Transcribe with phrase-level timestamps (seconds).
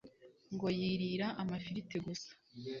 [0.53, 2.31] ngo yirira amafiriti gusa